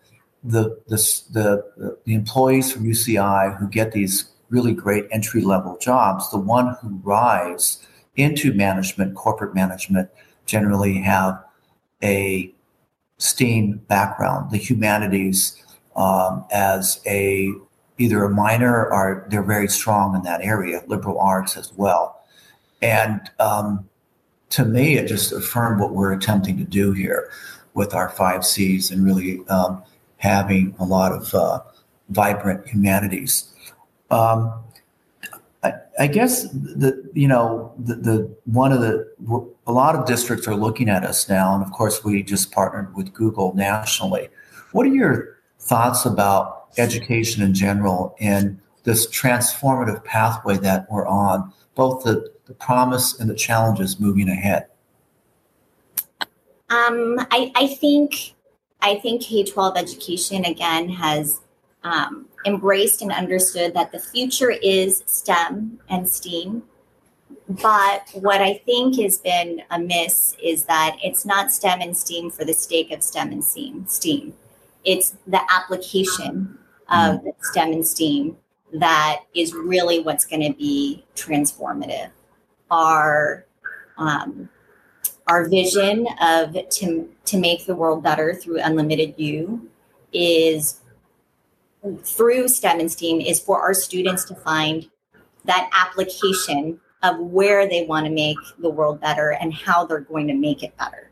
the, 0.46 0.80
the, 0.86 0.96
the, 1.32 1.98
the 2.04 2.14
employees 2.14 2.72
from 2.72 2.84
UCI 2.84 3.56
who 3.58 3.68
get 3.68 3.92
these 3.92 4.30
really 4.48 4.72
great 4.72 5.06
entry 5.10 5.42
level 5.42 5.76
jobs, 5.78 6.30
the 6.30 6.38
one 6.38 6.76
who 6.80 7.00
rise 7.02 7.84
into 8.16 8.52
management, 8.54 9.14
corporate 9.14 9.54
management, 9.54 10.08
generally 10.46 10.98
have 10.98 11.42
a 12.02 12.52
STEAM 13.18 13.78
background, 13.88 14.50
the 14.50 14.56
humanities, 14.56 15.62
um, 15.96 16.44
as 16.52 17.00
a 17.06 17.52
either 17.98 18.24
a 18.24 18.30
minor 18.30 18.86
or 18.92 19.26
they're 19.30 19.42
very 19.42 19.68
strong 19.68 20.14
in 20.14 20.22
that 20.22 20.42
area, 20.42 20.82
liberal 20.86 21.18
arts 21.18 21.56
as 21.56 21.72
well. 21.72 22.22
And 22.82 23.22
um, 23.40 23.88
to 24.50 24.66
me, 24.66 24.98
it 24.98 25.08
just 25.08 25.32
affirmed 25.32 25.80
what 25.80 25.92
we're 25.92 26.12
attempting 26.12 26.58
to 26.58 26.64
do 26.64 26.92
here 26.92 27.30
with 27.72 27.94
our 27.94 28.10
five 28.10 28.44
C's 28.44 28.90
and 28.90 29.04
really 29.04 29.46
um, 29.48 29.82
having 30.26 30.74
a 30.78 30.84
lot 30.84 31.12
of 31.12 31.32
uh, 31.34 31.60
vibrant 32.10 32.66
humanities. 32.68 33.52
Um, 34.10 34.52
I, 35.62 35.72
I, 35.98 36.06
guess 36.06 36.42
the 36.52 37.08
you 37.14 37.26
know 37.26 37.72
the, 37.78 37.94
the 37.96 38.36
one 38.44 38.72
of 38.72 38.80
the 38.80 39.08
a 39.66 39.72
lot 39.72 39.96
of 39.96 40.06
districts 40.06 40.46
are 40.46 40.54
looking 40.54 40.88
at 40.88 41.04
us 41.04 41.28
now, 41.28 41.54
and 41.54 41.64
of 41.64 41.72
course 41.72 42.04
we 42.04 42.22
just 42.22 42.52
partnered 42.52 42.94
with 42.94 43.12
Google 43.12 43.54
nationally. 43.54 44.28
What 44.72 44.86
are 44.86 44.94
your 44.94 45.38
thoughts 45.58 46.04
about 46.04 46.68
education 46.76 47.42
in 47.42 47.54
general 47.54 48.14
and 48.20 48.60
this 48.84 49.06
transformative 49.08 50.04
pathway 50.04 50.56
that 50.58 50.86
we're 50.90 51.06
on, 51.06 51.52
both 51.74 52.04
the, 52.04 52.30
the 52.44 52.54
promise 52.54 53.18
and 53.18 53.28
the 53.28 53.34
challenges 53.34 53.98
moving 53.98 54.28
ahead? 54.28 54.66
Um, 56.68 57.18
I, 57.30 57.50
I 57.54 57.66
think 57.66 58.35
I 58.80 58.96
think 58.96 59.22
K 59.22 59.44
twelve 59.44 59.76
education 59.76 60.44
again 60.44 60.88
has 60.88 61.40
um, 61.82 62.26
embraced 62.44 63.02
and 63.02 63.12
understood 63.12 63.74
that 63.74 63.92
the 63.92 63.98
future 63.98 64.50
is 64.50 65.02
STEM 65.06 65.80
and 65.88 66.08
STEAM. 66.08 66.62
But 67.48 68.08
what 68.14 68.40
I 68.40 68.54
think 68.66 69.00
has 69.00 69.18
been 69.18 69.62
amiss 69.70 70.36
is 70.42 70.64
that 70.64 70.96
it's 71.02 71.24
not 71.24 71.52
STEM 71.52 71.80
and 71.80 71.96
STEAM 71.96 72.30
for 72.30 72.44
the 72.44 72.52
sake 72.52 72.90
of 72.90 73.02
STEM 73.02 73.32
and 73.32 73.44
STEAM. 73.44 73.86
STEAM. 73.86 74.34
It's 74.84 75.16
the 75.26 75.40
application 75.50 76.58
of 76.88 77.20
mm. 77.20 77.32
STEM 77.42 77.72
and 77.72 77.86
STEAM 77.86 78.36
that 78.72 79.20
is 79.34 79.54
really 79.54 80.00
what's 80.00 80.24
going 80.24 80.42
to 80.42 80.56
be 80.58 81.04
transformative. 81.14 82.10
Our 82.70 83.46
um, 83.96 84.48
our 85.26 85.48
vision 85.48 86.06
of 86.20 86.56
to 86.70 87.08
to 87.24 87.38
make 87.38 87.66
the 87.66 87.74
world 87.74 88.02
better 88.02 88.34
through 88.34 88.60
unlimited 88.60 89.14
You 89.16 89.68
is 90.12 90.80
through 92.02 92.48
STEM 92.48 92.80
and 92.80 92.90
STEAM 92.90 93.20
is 93.20 93.40
for 93.40 93.60
our 93.60 93.74
students 93.74 94.24
to 94.24 94.34
find 94.34 94.88
that 95.44 95.70
application 95.72 96.80
of 97.02 97.18
where 97.18 97.68
they 97.68 97.84
want 97.86 98.06
to 98.06 98.12
make 98.12 98.38
the 98.58 98.70
world 98.70 99.00
better 99.00 99.30
and 99.30 99.52
how 99.52 99.84
they're 99.84 100.00
going 100.00 100.26
to 100.26 100.34
make 100.34 100.62
it 100.62 100.76
better. 100.76 101.10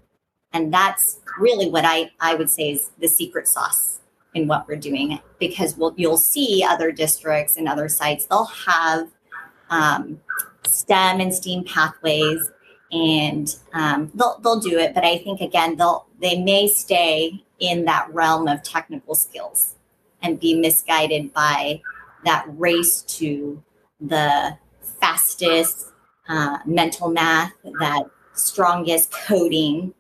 And 0.53 0.73
that's 0.73 1.21
really 1.39 1.71
what 1.71 1.85
I, 1.85 2.11
I 2.21 2.35
would 2.35 2.51
say 2.51 2.71
is 2.71 2.91
the 2.99 3.09
secret 3.09 3.47
sauce 3.47 4.01
in 4.35 4.49
what 4.49 4.67
we're 4.67 4.77
doing 4.77 5.21
because 5.39 5.77
we'll, 5.77 5.95
you'll 5.97 6.17
see 6.17 6.65
other 6.69 6.91
districts 6.91 7.57
and 7.57 7.69
other 7.69 7.89
sites, 7.89 8.27
they'll 8.27 8.45
have 8.45 9.09
um, 9.71 10.21
STEM 10.67 11.21
and 11.21 11.33
STEAM 11.33 11.65
pathways 11.65 12.51
and 12.95 13.57
um, 13.73 14.11
they'll, 14.15 14.39
they'll 14.39 14.61
do 14.61 14.79
it. 14.79 14.95
But 14.95 15.05
I 15.05 15.19
think, 15.19 15.41
again, 15.41 15.77
they'll, 15.77 16.07
they 16.21 16.41
may 16.41 16.69
stay 16.69 17.45
in 17.59 17.85
that 17.87 18.09
realm 18.15 18.47
of 18.47 18.63
technical 18.63 19.17
skills 19.17 19.75
and 20.23 20.39
be 20.39 20.55
misguided 20.55 21.33
by 21.35 21.83
that 22.25 22.47
race 22.49 23.03
to 23.03 23.63
the 24.01 24.57
fastest 25.01 25.89
uh, 26.29 26.59
mental 26.65 27.11
math, 27.11 27.53
that 27.81 28.05
strongest 28.33 29.11
coding, 29.13 29.93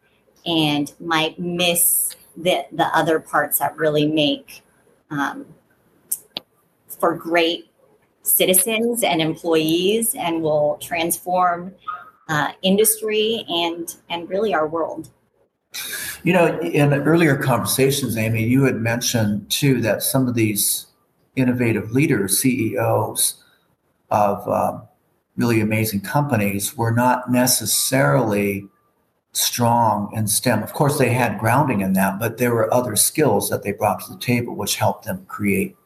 and 0.46 0.92
might 1.00 1.38
miss 1.38 2.14
the, 2.36 2.64
the 2.72 2.86
other 2.96 3.18
parts 3.18 3.58
that 3.58 3.76
really 3.76 4.06
make 4.06 4.62
um, 5.10 5.46
for 6.88 7.14
great 7.14 7.70
citizens 8.22 9.02
and 9.02 9.20
employees 9.20 10.14
and 10.14 10.42
will 10.42 10.78
transform 10.80 11.74
uh, 12.28 12.52
industry 12.62 13.44
and 13.48 13.96
and 14.08 14.28
really 14.28 14.54
our 14.54 14.66
world. 14.66 15.10
You 16.22 16.32
know, 16.32 16.58
in 16.60 16.92
earlier 16.92 17.36
conversations, 17.36 18.16
Amy, 18.16 18.44
you 18.44 18.64
had 18.64 18.76
mentioned 18.76 19.50
too 19.50 19.80
that 19.82 20.02
some 20.02 20.28
of 20.28 20.34
these 20.34 20.86
innovative 21.36 21.90
leaders, 21.90 22.38
CEOs 22.38 23.42
of 24.10 24.48
um, 24.48 24.86
really 25.36 25.60
amazing 25.60 26.00
companies, 26.00 26.76
were 26.76 26.92
not 26.92 27.30
necessarily 27.30 28.68
strong 29.32 30.12
in 30.14 30.28
STEM. 30.28 30.62
Of 30.62 30.72
course, 30.72 30.96
they 30.96 31.12
had 31.12 31.40
grounding 31.40 31.80
in 31.80 31.92
that, 31.94 32.18
but 32.18 32.38
there 32.38 32.54
were 32.54 32.72
other 32.72 32.94
skills 32.94 33.50
that 33.50 33.64
they 33.64 33.72
brought 33.72 34.00
to 34.04 34.12
the 34.12 34.18
table 34.18 34.54
which 34.54 34.76
helped 34.76 35.04
them 35.04 35.24
create. 35.26 35.76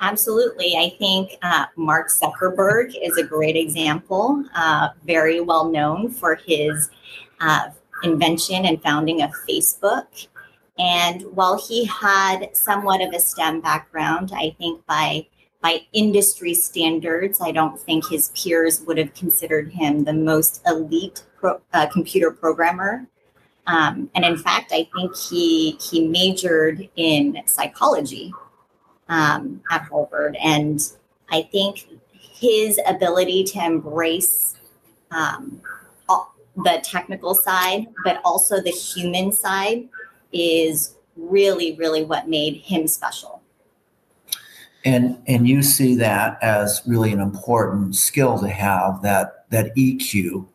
Absolutely. 0.00 0.76
I 0.76 0.94
think 0.98 1.38
uh, 1.42 1.66
Mark 1.76 2.08
Zuckerberg 2.10 2.94
is 3.02 3.16
a 3.16 3.22
great 3.22 3.56
example, 3.56 4.44
uh, 4.54 4.88
very 5.06 5.40
well 5.40 5.70
known 5.70 6.10
for 6.10 6.34
his 6.34 6.90
uh, 7.40 7.70
invention 8.02 8.66
and 8.66 8.82
founding 8.82 9.22
of 9.22 9.30
Facebook. 9.48 10.28
And 10.78 11.22
while 11.34 11.58
he 11.58 11.86
had 11.86 12.54
somewhat 12.54 13.00
of 13.00 13.14
a 13.14 13.20
STEM 13.20 13.62
background, 13.62 14.32
I 14.34 14.54
think 14.58 14.84
by 14.86 15.26
by 15.62 15.80
industry 15.94 16.52
standards, 16.52 17.40
I 17.40 17.50
don't 17.50 17.80
think 17.80 18.06
his 18.06 18.28
peers 18.40 18.82
would 18.82 18.98
have 18.98 19.14
considered 19.14 19.72
him 19.72 20.04
the 20.04 20.12
most 20.12 20.60
elite 20.66 21.24
pro, 21.38 21.60
uh, 21.72 21.86
computer 21.86 22.30
programmer. 22.30 23.08
Um, 23.66 24.10
and 24.14 24.24
in 24.24 24.36
fact, 24.36 24.70
I 24.72 24.86
think 24.94 25.16
he 25.16 25.72
he 25.80 26.06
majored 26.06 26.88
in 26.96 27.42
psychology 27.46 28.32
um, 29.08 29.62
at 29.70 29.82
Harvard, 29.82 30.36
and 30.42 30.80
I 31.30 31.42
think 31.42 31.86
his 32.10 32.78
ability 32.86 33.44
to 33.44 33.64
embrace 33.64 34.56
um, 35.10 35.60
the 36.56 36.80
technical 36.82 37.34
side, 37.34 37.86
but 38.04 38.20
also 38.24 38.60
the 38.60 38.70
human 38.70 39.32
side, 39.32 39.88
is 40.32 40.96
really, 41.16 41.76
really 41.76 42.04
what 42.04 42.28
made 42.28 42.56
him 42.56 42.88
special. 42.88 43.42
And 44.84 45.20
and 45.26 45.48
you 45.48 45.62
see 45.62 45.96
that 45.96 46.38
as 46.42 46.80
really 46.86 47.12
an 47.12 47.20
important 47.20 47.96
skill 47.96 48.38
to 48.38 48.48
have 48.48 49.02
that 49.02 49.46
that 49.50 49.74
EQ. 49.74 50.46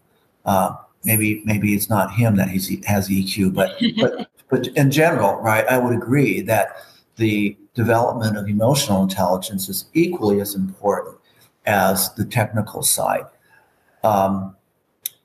Uh, 0.46 0.76
maybe 1.04 1.42
maybe 1.46 1.74
it's 1.74 1.90
not 1.90 2.14
him 2.14 2.38
that 2.38 2.48
he's, 2.48 2.70
has 2.86 3.10
EQ, 3.10 3.54
but 3.54 3.76
but 4.00 4.30
but 4.50 4.68
in 4.68 4.90
general, 4.90 5.36
right? 5.42 5.68
I 5.68 5.78
would 5.78 5.94
agree 5.94 6.40
that 6.42 6.78
the 7.16 7.58
development 7.74 8.38
of 8.38 8.48
emotional 8.48 9.04
intelligence 9.04 9.70
is 9.70 9.86
equally 9.94 10.42
as 10.42 10.56
important 10.56 11.18
as 11.66 12.14
the 12.16 12.26
technical 12.26 12.82
side. 12.82 13.26
Um, 14.04 14.56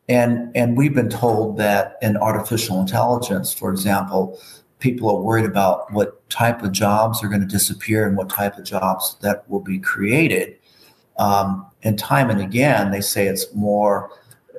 and 0.09 0.55
and 0.55 0.76
we've 0.76 0.95
been 0.95 1.11
told 1.11 1.57
that 1.59 1.97
in 2.02 2.16
artificial 2.16 2.81
intelligence, 2.81 3.52
for 3.52 3.71
example, 3.71 4.38
people 4.78 5.09
are 5.09 5.21
worried 5.21 5.47
about 5.47 5.93
what 5.93 6.28
type 6.31 6.62
of 6.62 6.73
jobs 6.73 7.23
are 7.23 7.28
going 7.28 7.40
to 7.40 7.47
disappear 7.47 8.07
and 8.07 8.16
what 8.16 8.28
type 8.28 8.57
of 8.57 8.64
jobs 8.64 9.16
that 9.23 9.49
will 9.50 9.61
be 9.61 9.78
created. 9.78 10.57
Um, 11.19 11.66
and 11.83 11.99
time 11.99 12.31
and 12.31 12.40
again, 12.40 12.90
they 12.90 13.00
say 13.00 13.26
it's 13.26 13.52
more 13.55 14.11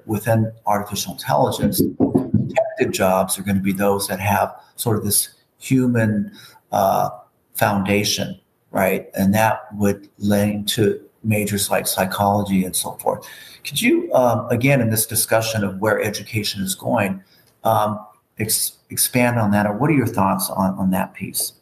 within 0.06 0.52
artificial 0.66 1.14
intelligence. 1.14 1.82
Detective 1.82 2.92
jobs 2.92 3.38
are 3.38 3.44
going 3.44 3.58
to 3.58 3.64
be 3.64 3.74
those 3.74 4.08
that 4.08 4.20
have 4.20 4.56
sort 4.76 4.98
of 4.98 5.06
this 5.06 5.36
human 5.60 6.32
uh, 6.72 7.10
foundation, 7.54 8.40
right? 8.72 9.10
And 9.14 9.34
that 9.34 9.74
would 9.76 10.10
lend 10.18 10.68
to 10.70 11.02
majors 11.24 11.70
like 11.70 11.88
psychology 11.88 12.64
and 12.64 12.76
so 12.76 12.92
forth. 12.94 13.28
Could 13.64 13.82
you, 13.82 14.14
um, 14.14 14.48
again, 14.50 14.82
in 14.82 14.90
this 14.90 15.06
discussion 15.06 15.64
of 15.64 15.80
where 15.80 16.02
education 16.02 16.62
is 16.64 16.76
going, 16.76 17.22
um, 17.64 18.00
ex- 18.40 18.78
expand 18.90 19.40
on 19.40 19.52
that, 19.52 19.66
or 19.66 19.74
what 19.74 19.90
are 19.90 19.94
your 19.94 20.08
thoughts 20.08 20.50
on, 20.50 20.74
on 20.76 20.92
that 20.92 21.14
piece? 21.14 21.54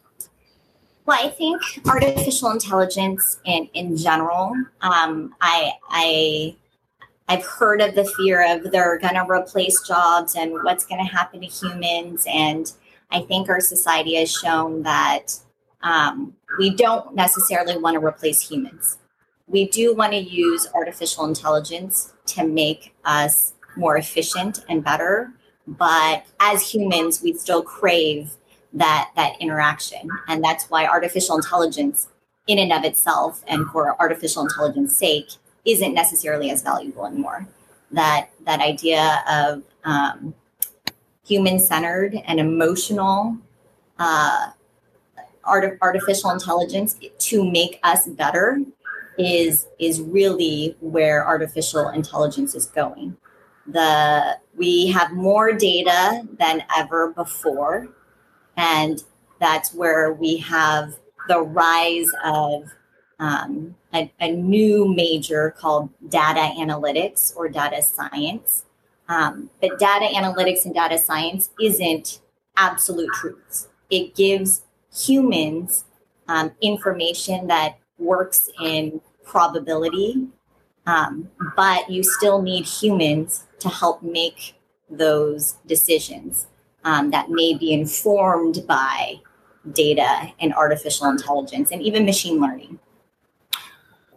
Well, 1.06 1.18
I 1.24 1.30
think 1.30 1.62
artificial 1.86 2.50
intelligence 2.50 3.38
in 3.44 3.68
in 3.74 3.96
general, 3.96 4.52
um, 4.80 5.34
I 5.40 5.72
I 5.88 6.56
I've 7.28 7.44
heard 7.44 7.80
of 7.80 7.94
the 7.94 8.04
fear 8.16 8.44
of 8.54 8.72
they're 8.72 8.98
going 8.98 9.14
to 9.14 9.24
replace 9.30 9.80
jobs 9.86 10.34
and 10.34 10.52
what's 10.64 10.84
going 10.84 11.04
to 11.04 11.10
happen 11.10 11.40
to 11.42 11.46
humans, 11.46 12.24
and 12.28 12.72
I 13.10 13.20
think 13.22 13.48
our 13.48 13.60
society 13.60 14.16
has 14.16 14.30
shown 14.30 14.82
that 14.82 15.38
um, 15.82 16.34
we 16.58 16.74
don't 16.74 17.14
necessarily 17.14 17.78
want 17.78 17.94
to 17.94 18.04
replace 18.04 18.40
humans. 18.40 18.98
We 19.46 19.68
do 19.68 19.94
want 19.94 20.12
to 20.12 20.18
use 20.18 20.66
artificial 20.74 21.24
intelligence 21.24 22.12
to 22.26 22.46
make 22.46 22.94
us 23.04 23.54
more 23.76 23.96
efficient 23.96 24.64
and 24.68 24.82
better, 24.82 25.32
but 25.66 26.24
as 26.40 26.70
humans 26.70 27.22
we 27.22 27.32
still 27.32 27.62
crave 27.62 28.32
that 28.72 29.10
that 29.16 29.40
interaction 29.40 30.08
and 30.28 30.42
that's 30.44 30.70
why 30.70 30.86
artificial 30.86 31.36
intelligence 31.36 32.08
in 32.46 32.58
and 32.58 32.72
of 32.72 32.84
itself 32.84 33.42
and 33.48 33.66
for 33.70 34.00
artificial 34.00 34.42
intelligence 34.42 34.96
sake 34.96 35.28
isn't 35.64 35.94
necessarily 35.94 36.50
as 36.50 36.62
valuable 36.62 37.06
anymore 37.06 37.48
that 37.90 38.28
that 38.44 38.60
idea 38.60 39.22
of 39.28 39.62
um, 39.84 40.34
human 41.26 41.58
centered 41.58 42.14
and 42.26 42.38
emotional 42.38 43.36
uh, 43.98 44.50
art- 45.44 45.78
artificial 45.82 46.30
intelligence 46.30 46.98
to 47.18 47.50
make 47.50 47.80
us 47.82 48.06
better 48.06 48.60
is 49.18 49.66
is 49.78 50.00
really 50.00 50.76
where 50.80 51.26
artificial 51.26 51.88
intelligence 51.88 52.54
is 52.54 52.66
going. 52.66 53.16
The 53.66 54.38
we 54.56 54.88
have 54.88 55.12
more 55.12 55.52
data 55.52 56.26
than 56.38 56.64
ever 56.76 57.12
before 57.12 57.88
and 58.56 59.02
that's 59.40 59.74
where 59.74 60.12
we 60.12 60.36
have 60.38 60.94
the 61.28 61.40
rise 61.40 62.08
of 62.24 62.70
um, 63.18 63.74
a, 63.94 64.12
a, 64.20 64.30
new 64.30 64.92
major 64.94 65.54
called 65.58 65.88
data 66.08 66.52
analytics 66.58 67.34
or 67.34 67.48
data 67.48 67.82
science 67.82 68.65
um, 69.08 69.50
but 69.60 69.78
data 69.78 70.06
analytics 70.14 70.64
and 70.64 70.74
data 70.74 70.98
science 70.98 71.50
isn't 71.60 72.20
absolute 72.56 73.10
truths 73.14 73.68
it 73.90 74.14
gives 74.14 74.62
humans 74.94 75.84
um, 76.28 76.50
information 76.60 77.46
that 77.46 77.78
works 77.98 78.50
in 78.60 79.00
probability 79.24 80.28
um, 80.86 81.28
but 81.56 81.90
you 81.90 82.02
still 82.02 82.40
need 82.42 82.64
humans 82.64 83.44
to 83.58 83.68
help 83.68 84.02
make 84.02 84.54
those 84.88 85.56
decisions 85.66 86.46
um, 86.84 87.10
that 87.10 87.30
may 87.30 87.54
be 87.54 87.72
informed 87.72 88.64
by 88.66 89.16
data 89.72 90.32
and 90.40 90.54
artificial 90.54 91.08
intelligence 91.08 91.70
and 91.72 91.82
even 91.82 92.04
machine 92.04 92.40
learning. 92.40 92.78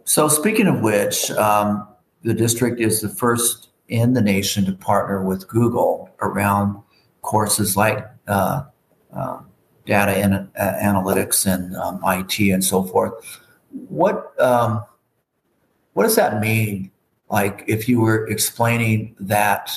So, 0.04 0.28
speaking 0.28 0.68
of 0.68 0.80
which, 0.80 1.30
um, 1.32 1.88
the 2.22 2.34
district 2.34 2.80
is 2.80 3.00
the 3.00 3.08
first 3.08 3.69
in 3.90 4.14
the 4.14 4.22
nation 4.22 4.64
to 4.64 4.72
partner 4.72 5.22
with 5.22 5.46
Google 5.48 6.08
around 6.22 6.80
courses 7.22 7.76
like 7.76 8.06
uh, 8.28 8.62
uh, 9.12 9.40
data 9.84 10.12
and 10.12 10.48
analytics 10.54 11.44
and 11.52 11.76
um, 11.76 12.00
IT 12.04 12.38
and 12.38 12.64
so 12.64 12.82
forth. 12.84 13.12
What 13.88 14.40
um, 14.40 14.84
what 15.92 16.04
does 16.04 16.16
that 16.16 16.40
mean 16.40 16.90
like 17.30 17.64
if 17.66 17.88
you 17.88 18.00
were 18.00 18.26
explaining 18.28 19.16
that 19.20 19.70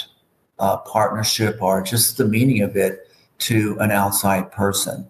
uh, 0.60 0.78
partnership 0.78 1.62
or 1.62 1.82
just 1.82 2.17
the 2.17 2.26
meaning 2.26 2.62
of 2.62 2.78
it 2.78 3.10
to 3.39 3.78
an 3.80 3.91
outside 3.91 4.52
person? 4.52 5.10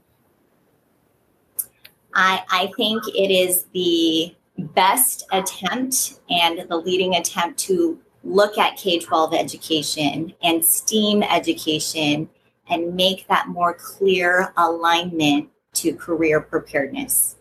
I, 2.15 2.43
I 2.49 2.71
think 2.77 3.03
it 3.07 3.31
is 3.31 3.65
the 3.73 4.35
best 4.57 5.25
attempt 5.31 6.19
and 6.29 6.69
the 6.69 6.77
leading 6.77 7.15
attempt 7.15 7.59
to 7.59 7.99
look 8.23 8.57
at 8.57 8.77
K 8.77 8.99
12 8.99 9.33
education 9.33 10.33
and 10.41 10.63
STEAM 10.63 11.23
education 11.23 12.29
and 12.69 12.95
make 12.95 13.27
that 13.27 13.47
more 13.47 13.73
clear 13.73 14.53
alignment 14.57 15.49
to 15.73 15.93
career 15.93 16.39
preparedness. 16.39 17.35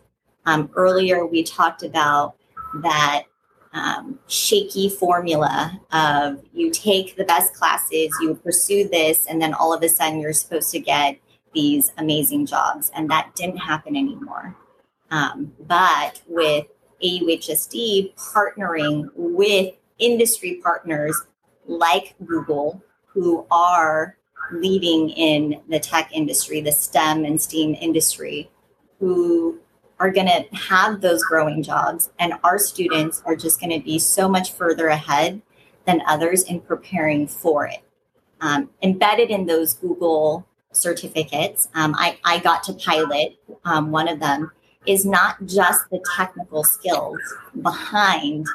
Um, 0.45 0.69
earlier, 0.75 1.25
we 1.25 1.43
talked 1.43 1.83
about 1.83 2.35
that 2.81 3.23
um, 3.73 4.19
shaky 4.27 4.89
formula 4.89 5.79
of 5.91 6.43
you 6.53 6.69
take 6.71 7.15
the 7.15 7.23
best 7.23 7.53
classes, 7.53 8.11
you 8.21 8.35
pursue 8.35 8.87
this, 8.87 9.25
and 9.25 9.41
then 9.41 9.53
all 9.53 9.73
of 9.73 9.81
a 9.83 9.89
sudden 9.89 10.19
you're 10.19 10.33
supposed 10.33 10.71
to 10.71 10.79
get 10.79 11.17
these 11.53 11.91
amazing 11.97 12.45
jobs. 12.45 12.91
And 12.95 13.09
that 13.09 13.33
didn't 13.35 13.57
happen 13.57 13.95
anymore. 13.95 14.55
Um, 15.11 15.53
but 15.59 16.21
with 16.27 16.67
AUHSD 17.03 18.15
partnering 18.15 19.09
with 19.15 19.75
industry 19.99 20.59
partners 20.63 21.15
like 21.65 22.15
Google, 22.25 22.83
who 23.05 23.45
are 23.51 24.17
leading 24.51 25.09
in 25.11 25.61
the 25.69 25.79
tech 25.79 26.11
industry, 26.13 26.61
the 26.61 26.71
STEM 26.71 27.25
and 27.25 27.41
STEAM 27.41 27.75
industry, 27.75 28.49
who 28.99 29.59
are 29.99 30.11
going 30.11 30.27
to 30.27 30.55
have 30.55 31.01
those 31.01 31.23
growing 31.23 31.63
jobs, 31.63 32.11
and 32.19 32.33
our 32.43 32.57
students 32.57 33.21
are 33.25 33.35
just 33.35 33.59
going 33.59 33.69
to 33.69 33.83
be 33.83 33.99
so 33.99 34.27
much 34.27 34.51
further 34.51 34.87
ahead 34.87 35.41
than 35.85 36.01
others 36.07 36.43
in 36.43 36.59
preparing 36.59 37.27
for 37.27 37.67
it. 37.67 37.83
Um, 38.41 38.69
embedded 38.81 39.29
in 39.29 39.45
those 39.45 39.75
Google 39.75 40.45
certificates, 40.71 41.69
um, 41.75 41.95
I, 41.97 42.17
I, 42.25 42.39
got 42.39 42.63
to 42.63 42.73
pilot 42.73 43.37
um, 43.63 43.91
one 43.91 44.07
of 44.07 44.19
them, 44.19 44.51
is 44.85 45.05
not 45.05 45.45
just 45.45 45.89
the 45.89 46.03
technical 46.15 46.63
skills 46.63 47.19
behind 47.61 48.47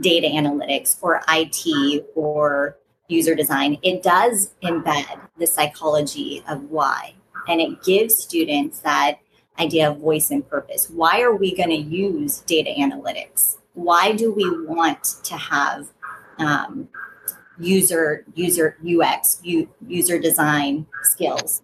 data 0.00 0.26
analytics 0.26 0.96
or 1.02 1.22
IT 1.28 2.06
or 2.14 2.76
user 3.08 3.34
design, 3.34 3.78
it 3.82 4.02
does 4.02 4.54
embed 4.62 5.20
the 5.38 5.46
psychology 5.46 6.42
of 6.48 6.62
why. 6.70 7.14
And 7.48 7.60
it 7.60 7.82
gives 7.82 8.16
students 8.16 8.80
that 8.80 9.18
idea 9.58 9.90
of 9.90 9.98
voice 9.98 10.30
and 10.30 10.48
purpose. 10.48 10.88
Why 10.90 11.20
are 11.20 11.34
we 11.34 11.54
going 11.54 11.70
to 11.70 11.76
use 11.76 12.40
data 12.40 12.70
analytics? 12.70 13.58
Why 13.74 14.12
do 14.12 14.32
we 14.32 14.48
want 14.66 15.04
to 15.24 15.36
have 15.36 15.88
um, 16.38 16.88
user 17.58 18.24
user 18.34 18.76
UX 18.84 19.40
u, 19.42 19.68
user 19.86 20.18
design 20.18 20.86
skills? 21.02 21.62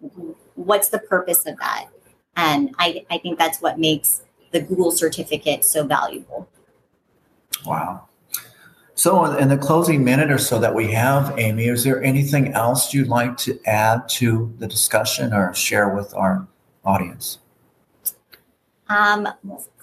What's 0.55 0.89
the 0.89 0.99
purpose 0.99 1.45
of 1.45 1.57
that? 1.57 1.87
And 2.35 2.73
I, 2.79 3.05
I 3.09 3.17
think 3.17 3.37
that's 3.37 3.61
what 3.61 3.79
makes 3.79 4.21
the 4.51 4.61
Google 4.61 4.91
certificate 4.91 5.65
so 5.65 5.85
valuable. 5.85 6.47
Wow. 7.65 8.07
So, 9.01 9.25
in 9.25 9.49
the 9.49 9.57
closing 9.57 10.03
minute 10.03 10.29
or 10.29 10.37
so 10.37 10.59
that 10.59 10.75
we 10.75 10.91
have, 10.91 11.33
Amy, 11.39 11.65
is 11.65 11.83
there 11.83 12.03
anything 12.03 12.53
else 12.53 12.93
you'd 12.93 13.07
like 13.07 13.35
to 13.37 13.59
add 13.65 14.07
to 14.09 14.53
the 14.59 14.67
discussion 14.67 15.33
or 15.33 15.55
share 15.55 15.89
with 15.89 16.13
our 16.13 16.47
audience? 16.85 17.39
Um, 18.89 19.27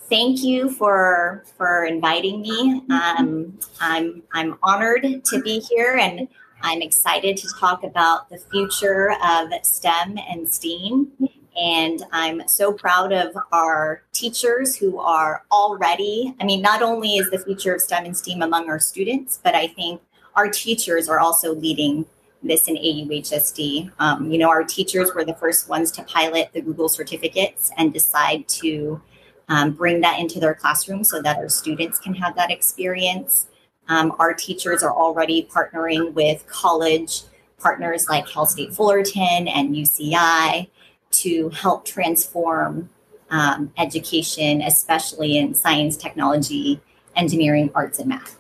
thank 0.09 0.44
you 0.44 0.70
for 0.70 1.42
for 1.57 1.85
inviting 1.87 2.42
me. 2.42 2.81
Um, 2.90 3.59
I'm 3.81 4.22
I'm 4.35 4.57
honored 4.62 5.24
to 5.24 5.42
be 5.42 5.59
here, 5.59 5.96
and 5.96 6.28
I'm 6.62 6.81
excited 6.81 7.38
to 7.38 7.48
talk 7.59 7.83
about 7.83 8.31
the 8.31 8.38
future 8.38 9.16
of 9.24 9.48
STEM 9.64 10.16
and 10.31 10.48
STEAM 10.48 11.11
and 11.59 12.05
I'm 12.12 12.47
so 12.47 12.73
proud 12.73 13.12
of 13.12 13.37
our 13.53 14.03
teachers 14.12 14.77
who 14.77 14.99
are 14.99 15.42
already, 15.51 16.35
I 16.40 16.44
mean, 16.44 16.62
not 16.62 16.83
only 16.83 17.16
is 17.16 17.31
the 17.31 17.38
future 17.38 17.75
of 17.75 17.81
STEM 17.81 18.05
and 18.05 18.16
STEAM 18.16 18.42
among 18.42 18.68
our 18.68 18.79
students, 18.79 19.40
but 19.42 19.55
I 19.55 19.66
think 19.66 20.01
our 20.37 20.49
teachers 20.49 21.09
are 21.09 21.18
also 21.18 21.55
leading 21.55 22.07
this 22.42 22.68
in 22.68 22.77
AUHSD. 22.77 23.90
Um, 23.99 24.31
you 24.31 24.38
know, 24.38 24.49
our 24.49 24.62
teachers 24.62 25.12
were 25.14 25.25
the 25.25 25.35
first 25.35 25.68
ones 25.68 25.90
to 25.92 26.05
pilot 26.05 26.51
the 26.53 26.61
Google 26.61 26.88
certificates 26.88 27.73
and 27.77 27.92
decide 27.92 28.47
to 28.49 29.01
um, 29.49 29.73
bring 29.73 30.01
that 30.03 30.21
into 30.21 30.38
their 30.38 30.55
classroom 30.55 31.03
so 31.03 31.21
that 31.23 31.38
our 31.38 31.49
students 31.49 31.99
can 31.99 32.14
have 32.14 32.37
that 32.37 32.53
experience. 32.53 33.49
Um, 33.88 34.14
our 34.21 34.33
teachers 34.33 34.85
are 34.85 34.92
already 34.92 35.49
partnering 35.53 36.12
with 36.12 36.47
college 36.47 37.23
partners 37.59 38.09
like 38.09 38.29
Cal 38.29 38.47
State 38.47 38.73
Fullerton 38.73 39.49
and 39.49 39.75
UCI 39.75 40.68
to 41.11 41.49
help 41.51 41.85
transform 41.85 42.88
um, 43.31 43.73
education, 43.77 44.62
especially 44.62 45.37
in 45.37 45.55
science, 45.55 45.97
technology, 45.97 46.81
engineering, 47.16 47.71
arts, 47.75 47.99
and 47.99 48.09
math. 48.09 48.38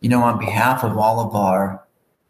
You 0.00 0.08
know, 0.08 0.22
on 0.22 0.38
behalf 0.38 0.82
of 0.82 0.96
all 0.96 1.20
of 1.20 1.34
our 1.34 1.84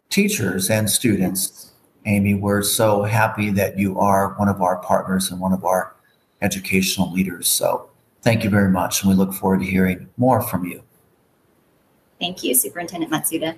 teachers 0.09 0.69
and 0.69 0.89
students, 0.89 1.71
Amy, 2.05 2.33
we're 2.33 2.61
so 2.61 3.03
happy 3.03 3.49
that 3.51 3.79
you 3.79 3.99
are 3.99 4.33
one 4.35 4.49
of 4.49 4.61
our 4.61 4.77
partners 4.77 5.31
and 5.31 5.39
one 5.39 5.53
of 5.53 5.63
our 5.63 5.95
educational 6.41 7.11
leaders. 7.11 7.47
So 7.47 7.89
thank 8.21 8.43
you 8.43 8.49
very 8.49 8.69
much. 8.69 9.01
And 9.01 9.09
we 9.09 9.15
look 9.15 9.33
forward 9.33 9.61
to 9.61 9.65
hearing 9.65 10.09
more 10.17 10.41
from 10.41 10.65
you. 10.65 10.83
Thank 12.19 12.43
you, 12.43 12.53
Superintendent 12.53 13.11
Matsuda. 13.11 13.57